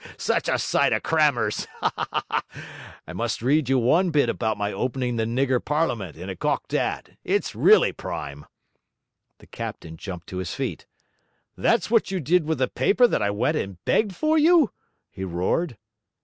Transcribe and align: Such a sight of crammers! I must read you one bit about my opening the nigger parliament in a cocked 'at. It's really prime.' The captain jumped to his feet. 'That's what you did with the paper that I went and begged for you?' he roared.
Such 0.17 0.49
a 0.49 0.57
sight 0.57 0.93
of 0.93 1.03
crammers! 1.03 1.67
I 1.83 3.13
must 3.13 3.43
read 3.43 3.69
you 3.69 3.77
one 3.77 4.09
bit 4.09 4.29
about 4.29 4.57
my 4.57 4.71
opening 4.73 5.15
the 5.17 5.25
nigger 5.25 5.63
parliament 5.63 6.17
in 6.17 6.27
a 6.27 6.35
cocked 6.35 6.73
'at. 6.73 7.17
It's 7.23 7.53
really 7.53 7.91
prime.' 7.93 8.47
The 9.37 9.45
captain 9.45 9.97
jumped 9.97 10.25
to 10.29 10.37
his 10.37 10.55
feet. 10.55 10.87
'That's 11.55 11.91
what 11.91 12.09
you 12.09 12.19
did 12.19 12.45
with 12.47 12.57
the 12.57 12.67
paper 12.67 13.05
that 13.05 13.21
I 13.21 13.29
went 13.29 13.57
and 13.57 13.77
begged 13.85 14.15
for 14.15 14.39
you?' 14.39 14.71
he 15.11 15.23
roared. 15.23 15.77